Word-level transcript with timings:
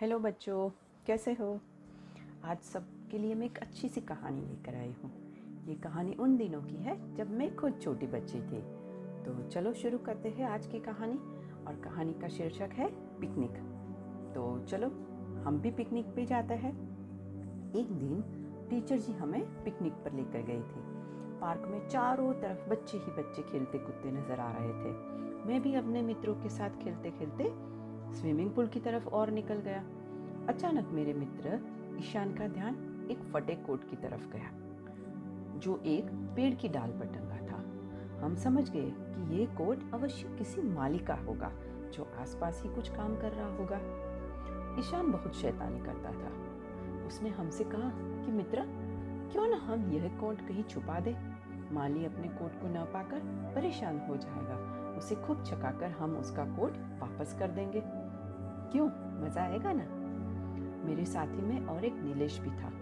Hello 0.00 0.18
बच्चों, 0.18 0.70
कैसे 1.06 1.32
हो? 1.32 1.60
आज 2.44 2.58
सबके 2.58 3.18
लिए 3.18 3.34
मैं 3.34 3.46
एक 3.46 3.58
अच्छी 3.58 3.88
सी 3.88 4.00
कहानी 4.00 4.40
लेकर 4.40 4.74
आई 4.74 4.94
हूँ। 5.04 5.10
ये 5.68 5.74
कहानी 5.74 6.12
उन 6.12 6.36
दिनों 6.36 6.62
की 6.62 6.74
है 6.74 7.14
जब 7.14 7.30
मैं 7.30 7.56
खुद 7.56 7.78
छोटी 7.82 8.06
बच्ची 8.06 8.38
थी। 8.38 8.60
तो 9.24 9.48
चलो 9.48 9.72
शुरू 9.72 9.98
करते 9.98 10.28
हैं 10.28 10.46
आज 10.46 10.66
की 10.66 10.80
कहानी 10.80 11.18
और 11.66 11.80
कहानी 11.84 12.12
का 12.12 12.28
शीर्षक 12.28 12.70
है 12.72 12.88
पिकनिक। 13.20 13.50
तो 14.34 14.66
चलो, 14.66 14.88
हम 15.42 15.60
भी 15.60 15.70
पिकनिक 15.70 16.06
पे 16.06 16.26
जाते 16.26 16.54
हैं। 16.54 16.72
एक 17.76 17.86
दिन 17.90 18.22
टीचर 18.70 18.98
जी 18.98 19.12
हमें 19.12 19.64
पिकनिक 19.64 19.92
पर 19.92 20.12
लेकर 20.12 20.42
गए 20.42 20.60
थे। 20.60 20.84
पार्क 21.40 21.62
में 21.66 21.88
चारों 21.88 22.32
तरफ़ 22.32 22.70
बच्चे 22.70 22.98
ही 22.98 23.12
बच्चे 23.12 23.42
खेलते 23.42 23.78
कूदते 23.78 24.10
नज़र 24.10 24.40
आ 24.40 24.52
रहे 24.52 24.68
थे। 24.68 24.92
मैं 25.48 25.62
भी 25.62 25.74
अपने 25.74 26.02
मित्रों 26.02 26.34
के 26.34 26.48
साथ 26.48 26.70
खेलते 26.70 27.10
खेलते 27.10 27.75
स्विमिंग 28.12 28.50
पूल 28.50 28.66
की 28.66 28.80
तरफ़ 28.80 29.08
और 29.08 29.30
निकल 29.30 29.54
गया। 29.54 29.84
अचानक 30.48 30.88
मेरे 30.88 31.14
मित्र 31.14 31.60
ईशान 31.98 32.34
का 32.34 32.48
ध्यान 32.48 33.06
एक 33.10 33.18
फटे 33.18 33.54
कोट 33.54 33.90
की 33.90 33.96
तरफ़ 33.96 34.28
गया, 34.28 34.50
जो 35.58 35.82
एक 35.86 36.04
पेड़ 36.36 36.54
की 36.54 36.68
डाल 36.68 36.90
पर 36.90 37.06
टंगा 37.06 37.36
था। 37.36 37.56
हम 38.26 38.34
समझ 38.34 38.70
गए 38.70 38.90
कि 38.90 39.36
ये 39.36 39.46
कोट 39.46 39.92
अवश्य 39.94 40.36
किसी 40.38 40.62
माली 40.62 40.98
का 40.98 41.14
होगा, 41.14 41.52
जो 41.94 42.10
आसपास 42.20 42.62
ही 42.62 42.74
कुछ 42.74 42.88
काम 42.88 43.16
कर 43.16 43.32
रहा 43.32 43.56
होगा। 43.56 43.76
ईशान 44.78 45.12
बहुत 45.12 45.34
शैतानी 45.34 45.80
करता 45.80 46.12
था। 46.12 46.46
उसने 47.06 47.28
हमसे 47.28 47.64
कहा 47.64 47.90
कि, 47.94 48.32
मित्र, 48.32 48.62
क्यों 49.32 49.46
ना 49.48 49.56
हम 49.56 49.92
यह 49.92 50.08
कोट 50.08 50.48
कहीं 50.48 50.62
छुपा 50.62 51.00
दे? 51.00 51.16
माली 51.72 52.04
अपने 52.04 52.28
कोट 52.28 52.60
को 52.60 52.68
ना 52.68 52.84
पाकर 52.84 53.18
परेशान 53.54 53.98
हो 53.98 54.16
जाएगा। 54.16 54.75
उसे 54.96 55.14
खूब 55.14 55.44
छकाकर 55.44 55.90
हम 55.90 56.16
उसका 56.16 56.44
कोट 56.44 56.72
वापस 56.72 57.36
कर 57.38 57.48
देंगे। 57.48 57.82
क्यों? 58.72 58.90
मज़ा 59.24 59.42
आएगा 59.42 59.72
ना? 59.72 60.06
मेरे 60.88 61.04
साथी 61.04 61.42
में 61.42 61.66
और 61.66 61.84
एक 61.84 61.94
नीलेश 61.94 62.38
भी 62.38 62.50
था। 62.50 62.72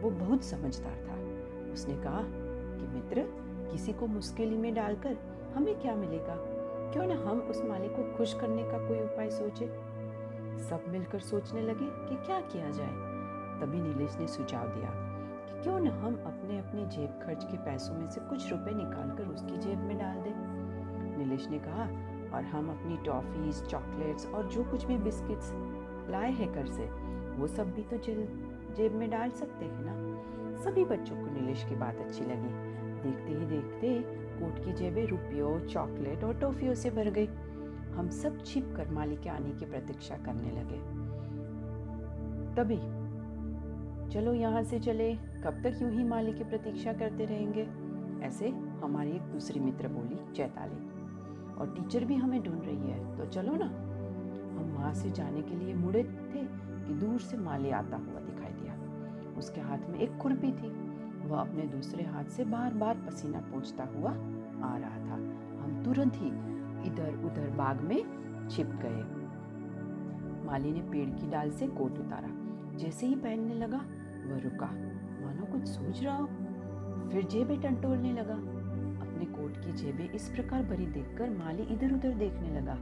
वो 0.00 0.10
बहुत 0.10 0.44
समझदार 0.44 0.96
था। 0.96 1.36
उसने 1.72 1.94
कहा 1.94 2.22
कि, 2.22 2.86
मित्र, 2.86 3.24
किसी 3.72 3.92
को 3.92 4.06
मुश्किल 4.06 4.56
में 4.56 4.74
डालकर 4.74 5.16
हमें 5.56 5.80
क्या 5.80 5.94
मिलेगा? 5.94 6.36
क्यों 6.92 7.06
ना 7.06 7.14
हम 7.14 7.40
उस 7.40 7.64
मालिक 7.64 7.90
को 7.90 8.16
खुश 8.16 8.40
करने 8.40 8.62
का 8.62 8.88
कोई 8.88 9.00
उपाय 9.00 9.30
सोचे? 9.30 9.96
सब 10.64 10.84
मिलकर 10.88 11.18
सोचने 11.18 11.60
लगे 11.60 11.84
कि 11.84 12.26
क्या 12.26 12.40
किया 12.40 12.70
जाए। 12.70 13.16
तभी 13.60 13.80
नीलेश 13.80 14.18
ने 14.18 14.26
सुझाव 14.26 14.68
दिया 14.68 14.90
कि 15.46 15.62
क्यों 15.62 15.80
न 15.80 15.86
हम 15.86 16.14
अपने 16.14 16.58
अपने 16.58 16.86
जेब 16.86 17.10
खर्च 17.26 17.44
के 17.44 17.56
पैसों 17.56 17.94
में 17.94 18.10
से 18.10 18.20
कुछ 18.20 18.50
रुपए 18.50 18.70
निकालकर 18.70 19.26
उसकी 19.26 19.56
जेब 19.56 19.78
में 19.78 19.98
डाल 19.98 20.16
दें। 20.16 20.65
नीलेश 21.36 21.48
ने 21.50 21.58
कहा, 21.58 21.82
और 22.36 22.44
हम 22.44 22.68
अपनी 22.70 22.96
टॉफीज 22.96 23.62
चॉकलेट्स 23.66 24.26
और 24.26 24.48
जो 24.48 24.64
कुछ 24.64 24.84
भी 24.84 24.96
बिस्किट्स 24.96 25.52
लाए 26.10 26.30
हैं 26.32 26.52
घर 26.52 26.66
से, 26.66 26.84
वो 27.36 27.46
सब 27.46 27.72
भी 27.74 27.82
तो 27.82 27.96
जेल, 27.96 28.26
जेब 28.76 28.92
में 28.92 29.10
डाल 29.10 29.30
सकते 29.30 29.64
हैं 29.64 29.84
ना? 29.84 30.64
सभी 30.64 30.84
बच्चों 30.84 31.16
को 31.16 31.40
नीलेश 31.40 31.64
की 31.64 31.74
बात 31.74 31.98
अच्छी 31.98 32.24
लगी। 32.24 32.52
देखते 33.02 33.32
ही 33.32 33.46
देखते 33.46 33.98
कोट 34.38 34.64
की 34.64 34.72
जेबें 34.72 35.06
रुपयों 35.06 35.58
चॉकलेट 35.66 36.24
और 36.24 36.38
टॉफियों 36.38 36.74
से 36.74 36.90
भर 36.90 37.10
गई। 37.10 37.26
हम 37.94 38.08
सब 38.08 38.42
छिप 38.44 38.74
कर 38.76 38.90
माली 38.90 39.16
के 39.16 39.28
आने 39.28 39.50
की 39.50 39.64
प्रतीक्षा 39.64 40.16
करने 40.16 40.50
लगे। 40.50 40.78
तभी, 42.54 42.78
चलो 44.10 44.32
यहाँ 44.32 44.62
से 44.62 44.80
चले, 44.80 45.14
कब 45.14 45.62
तक 45.64 45.82
यूँ 45.82 45.90
ही 45.90 46.04
माली 46.04 46.32
की 46.32 46.44
प्रतीक्षा 46.44 46.92
करते 46.92 47.24
रहेंगे? 47.24 47.68
ऐसे 48.26 48.48
हमारी 48.82 49.10
एक 49.10 49.22
दूसरी 49.22 49.60
मित्र 49.60 49.88
बोली, 49.88 50.32
चैताली। 50.32 50.95
और 51.58 51.66
टीचर 51.68 52.04
भी 52.04 52.14
हमें 52.14 52.42
ढूंढ 52.42 52.64
रही 52.64 52.90
है। 52.90 53.16
तो 53.16 53.26
चलो 53.26 53.52
ना, 53.56 53.66
हम 54.58 54.74
वहाँ 54.76 54.94
से 54.94 55.10
जाने 55.10 55.42
के 55.42 55.54
लिए 55.54 55.74
मुड़े 55.74 56.02
थे 56.02 56.40
कि 56.86 56.94
दूर 56.94 57.20
से 57.20 57.36
माली 57.36 57.70
आता 57.70 57.96
हुआ 57.96 58.20
दिखाई 58.20 58.52
दिया। 58.52 58.76
उसके 59.38 59.60
हाथ 59.60 59.78
में 59.88 59.98
एक 59.98 60.16
खुरपी 60.16 60.52
थी। 60.52 60.86
वह 61.28 61.40
अपने 61.40 61.62
दूसरे 61.62 62.04
हाथ 62.04 62.24
से 62.24 62.44
बार 62.44 62.74
बार 62.74 62.96
पसीना 62.96 63.40
पोंछता 63.40 63.84
हुआ 63.84 64.10
आ 64.70 64.76
रहा 64.76 64.98
था। 64.98 65.14
हम 65.62 65.82
तुरंत 65.84 66.12
ही 66.16 66.28
इधर 66.88 67.24
उधर 67.24 67.50
बाग 67.50 67.80
में 67.80 68.02
छिप 68.48 68.66
गए। 68.66 69.26
माली 70.46 70.72
ने 70.72 70.80
पेड़ 70.80 71.10
की 71.10 71.30
डाल 71.30 71.50
से 71.50 71.66
कोट 71.66 71.98
उतारा। 71.98 72.46
जैसे 72.76 73.06
ही 73.06 73.14
पहनने 73.14 73.54
लगा, 73.54 73.78
वह 74.26 74.38
रुका। 74.38 74.66
मानो 75.24 75.52
कुछ 75.52 75.64
सोच 75.64 76.02
रहा 76.02 76.16
हो। 76.16 76.26
फिर 77.08 77.26
जेबें 77.30 77.60
टंटोलने 77.60 78.12
लगा। 78.12 78.34
अपने 79.16 79.26
कोट 79.32 79.56
की 79.56 79.72
जेबें 79.72 80.08
इस 80.10 80.28
प्रकार 80.28 80.62
भरी 80.62 80.86
देखकर 80.86 81.30
माली 81.30 81.62
इधर 81.74 81.92
उधर 81.92 82.14
देखने 82.14 82.48
लगा। 82.50 82.76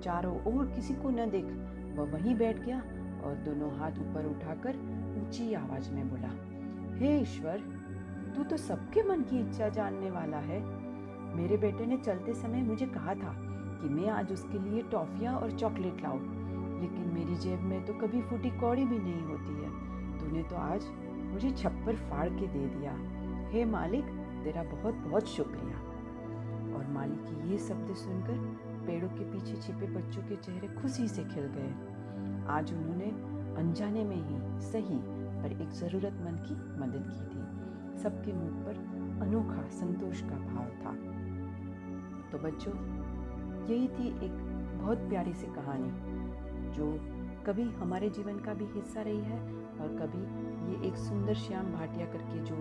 चारों 0.00 0.34
ओर 0.46 0.66
किसी 0.66 0.94
को 0.94 1.10
न 1.10 1.28
देख, 1.30 1.44
वह 1.98 2.10
वहीं 2.12 2.34
बैठ 2.34 2.58
गया 2.58 2.78
और 3.24 3.34
दोनों 3.44 3.70
हाथ 3.78 3.98
ऊपर 4.00 4.26
उठाकर 4.26 4.76
ऊँची 5.20 5.54
आवाज़ 5.54 5.90
में 5.90 6.10
बोला, 6.10 6.28
हे 6.98 7.16
ईश्वर, 7.20 7.62
तू 8.36 8.42
तो 8.42 8.56
सबके 8.56 9.02
मन 9.02 9.22
की 9.22 9.40
इच्छा 9.40 9.68
जानने 9.68 10.10
वाला 10.10 10.38
है। 10.42 10.60
मेरे 11.36 11.56
बेटे 11.56 11.86
ने 11.86 11.96
चलते 11.96 12.34
समय 12.34 12.62
मुझे 12.62 12.86
कहा 12.86 13.14
था 13.14 13.34
कि 13.80 13.88
मैं 13.88 14.08
आज 14.10 14.32
उसके 14.32 14.58
लिए 14.58 14.82
टॉफियाँ 14.82 15.34
और 15.34 15.50
चॉकलेट 15.52 16.02
लाऊं, 16.02 16.20
लेकिन 16.80 17.10
मेरी 17.14 17.34
जेब 17.36 17.60
में 17.60 17.84
तो 17.86 17.94
कभी 17.94 18.22
फूटी 18.22 18.50
कौड़ी 18.50 18.84
भी 18.84 18.98
नहीं 18.98 19.22
होती 19.22 19.62
है। 19.62 20.18
तूने 20.18 20.42
तो 20.42 20.56
आज 20.56 20.86
मुझे 21.32 21.50
छप्पर 21.50 21.96
फाड़ 22.08 22.28
के 22.28 22.46
दे 22.46 22.66
दिया। 22.68 22.96
हे 23.50 23.64
मालिक 23.64 24.18
तेरा 24.44 24.62
बहुत 24.62 24.94
बहुत 24.94 25.28
शुक्रिया। 25.28 25.78
और 26.76 26.86
मालिक 26.86 27.22
की 27.22 27.50
ये 27.50 27.58
शब्द 27.58 27.94
सुनकर 27.94 28.38
पेड़ों 28.86 29.08
के 29.08 29.24
पीछे 29.24 29.56
छिपे 29.56 29.86
बच्चों 29.86 30.22
के 30.22 30.36
चेहरे 30.36 30.68
खुशी 30.68 31.08
से 31.08 31.24
खिल 31.24 31.46
गए। 31.46 31.72
आज 32.48 32.72
उन्होंने 32.74 33.10
अनजाने 33.56 34.04
में 34.04 34.16
ही 34.16 34.60
सही, 34.60 34.98
पर 35.42 35.62
एक 35.62 35.68
ज़रूरतमंद 35.68 36.40
की 36.40 36.54
मदद 36.54 37.04
की 37.10 37.24
थी। 37.26 37.60
सबके 38.02 38.32
मुख 38.32 38.66
पर 38.66 38.74
अनोखा 39.22 39.68
संतोष 39.68 40.20
का 40.22 40.36
भाव 40.38 40.64
था। 40.64 40.92
तो 42.32 42.38
बच्चों, 42.38 42.74
यही 43.66 43.88
थी 43.88 44.08
एक 44.24 44.32
बहुत 44.82 44.98
प्यारी 44.98 45.32
सी 45.32 45.46
कहानी, 45.46 45.90
जो 46.70 46.86
कभी 47.46 47.62
हमारे 47.62 48.10
जीवन 48.10 48.38
का 48.38 48.54
भी 48.54 48.64
हिस्सा 48.64 49.02
रही 49.02 49.20
है 49.20 49.40
और 49.80 49.96
कभी 50.00 50.22
ये 50.72 50.88
एक 50.88 50.96
सुंदर 50.96 51.34
श्याम 51.34 51.72
भाटिया 51.72 52.06
करके 52.06 52.38
जो 52.38 52.56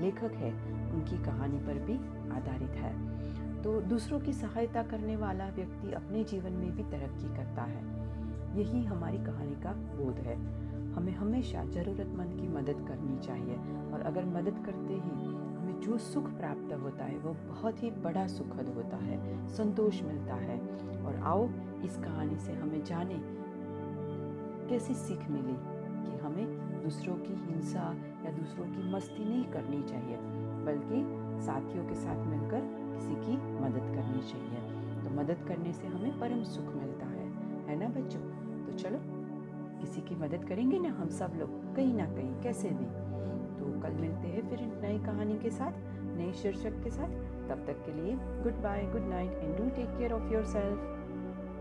लेखक 0.00 0.32
है, 0.32 0.52
उनकी 0.92 1.24
कहानी 1.24 1.58
पर 1.58 1.74
भी 1.74 1.94
आधारित 2.30 2.70
है। 2.70 3.20
तो 3.62 3.80
दूसरों 3.80 4.20
की 4.20 4.32
सहायता 4.32 4.82
करने 4.82 5.16
वाला 5.16 5.48
व्यक्ति 5.48 5.92
अपने 5.92 6.24
जीवन 6.24 6.52
में 6.52 6.76
भी 6.76 6.82
तरक्की 6.82 7.36
करता 7.36 7.62
है। 7.62 8.10
यही 8.58 8.84
हमारी 8.84 9.18
कहानी 9.18 9.62
का 9.62 9.72
बोध 9.72 10.16
है। 10.16 10.60
हमें 10.92 11.12
हमेशा 11.12 11.64
ज़रूरतमंद 11.64 12.40
की 12.40 12.48
मदद 12.48 12.88
करनी 12.88 13.18
चाहिए 13.18 13.56
और 13.92 14.02
अगर 14.06 14.24
मदद 14.24 14.62
करते 14.66 14.94
ही 14.94 15.26
हमें 15.56 15.80
जो 15.80 15.98
सुख 15.98 16.24
प्राप्त 16.24 16.72
होता 16.72 17.04
है, 17.04 17.18
वो 17.18 17.36
बहुत 17.48 17.82
ही 17.82 17.90
बड़ा 17.90 18.26
सुखद 18.26 18.72
होता 18.76 18.96
है, 18.96 19.48
संतोष 19.48 20.02
मिलता 20.02 20.34
है। 20.34 20.60
और 21.04 21.16
आओ, 21.16 21.48
इस 21.84 21.96
कहानी 21.96 22.36
से 22.36 22.52
हमें 22.52 22.84
जाने, 22.84 23.20
कैसी 24.68 24.94
सीख 24.94 25.30
मिली 25.30 25.56
कि 26.06 26.18
हमें 26.18 26.69
दूसरों 26.84 27.16
की 27.16 27.34
हिंसा 27.34 27.94
या 28.24 28.30
दूसरों 28.30 28.64
की 28.66 28.92
मस्ती 28.92 29.24
नहीं 29.24 29.44
करनी 29.44 29.82
चाहिए, 29.82 30.16
बल्कि 30.64 31.20
साथियों 31.44 31.84
के 31.84 31.94
साथ 31.94 32.26
मिलकर 32.26 32.60
किसी 32.94 33.14
की 33.14 33.36
मदद 33.36 33.94
करनी 33.96 34.22
चाहिए। 34.22 34.80
तो 35.04 35.10
मदद 35.10 35.48
करने 35.48 35.72
से 35.72 35.86
हमें 35.86 36.18
परम 36.20 36.42
सुख 36.42 36.74
मिलता 36.74 37.06
है 37.06 37.30
है 37.68 37.76
ना 37.76 37.88
बच्चों? 37.88 38.20
तो 38.66 38.72
चलो, 38.72 38.98
किसी 39.80 40.00
की 40.00 40.14
मदद 40.14 40.44
करेंगे 40.44 40.78
ना 40.78 40.88
हम 40.88 41.08
सब 41.08 41.32
लोग, 41.36 41.74
कहीं 41.76 41.94
ना 41.94 42.04
कहीं, 42.04 42.40
कैसे 42.40 42.68
भी। 42.68 42.84
तो 43.58 43.80
कल 43.80 43.92
मिलते 43.92 44.28
हैं 44.28 44.48
फिर 44.48 44.60
नई 44.60 44.98
कहानी 44.98 45.38
के 45.38 45.50
साथ, 45.50 45.72
नए 46.16 46.32
शीर्षक 46.32 46.84
के 46.84 46.90
साथ। 46.90 47.08
तब 47.48 47.64
तक 47.66 47.86
के 47.86 47.92
लिए 47.92 48.12
goodbye 48.62 48.82
good 48.82 49.02
night 49.02 49.32
and 49.32 49.58
do 49.58 49.64
take 49.64 49.88
care 49.98 50.12
of 50.12 50.32
yourself 50.44 50.99